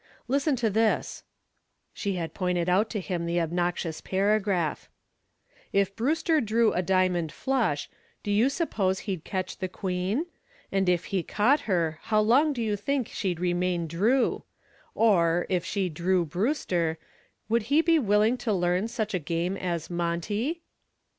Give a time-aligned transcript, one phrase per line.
[0.27, 1.21] Listen to this"
[1.93, 4.89] she had pointed out to him the obnoxious paragraph
[5.71, 7.87] "If Brewster Drew a diamond flush,
[8.23, 10.25] do you suppose he'd catch the queen?
[10.71, 14.41] And if he caught her, how long do you think she'd remain Drew?
[14.95, 16.97] Or, if she Drew Brewster,
[17.47, 20.63] would she be willing to learn such a game as Monte?"